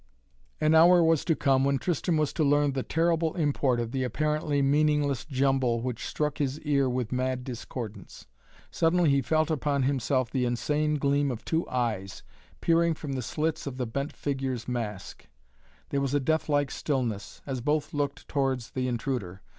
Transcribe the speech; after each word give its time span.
An 0.59 0.73
hour 0.73 1.03
was 1.03 1.23
to 1.25 1.35
come 1.35 1.63
when 1.63 1.77
Tristan 1.77 2.17
was 2.17 2.33
to 2.33 2.43
learn 2.43 2.71
the 2.73 2.81
terrible 2.81 3.35
import 3.35 3.79
of 3.79 3.91
the 3.91 4.03
apparently 4.03 4.59
meaningless 4.59 5.25
jumble 5.25 5.79
which 5.81 6.07
struck 6.07 6.39
his 6.39 6.59
ear 6.61 6.89
with 6.89 7.11
mad 7.11 7.43
discordance. 7.43 8.25
Suddenly 8.71 9.11
he 9.11 9.21
felt 9.21 9.51
upon 9.51 9.83
himself 9.83 10.31
the 10.31 10.43
insane 10.43 10.95
gleam 10.95 11.29
of 11.29 11.45
two 11.45 11.69
eyes, 11.69 12.23
peering 12.61 12.95
from 12.95 13.13
the 13.13 13.21
slits 13.21 13.67
of 13.67 13.77
the 13.77 13.85
bent 13.85 14.11
figure's 14.11 14.67
mask. 14.67 15.27
There 15.89 16.01
was 16.01 16.15
a 16.15 16.19
death 16.19 16.49
like 16.49 16.71
stillness, 16.71 17.43
as 17.45 17.61
both 17.61 17.93
looked 17.93 18.27
towards 18.27 18.71
the 18.71 18.87
intruder. 18.87 19.43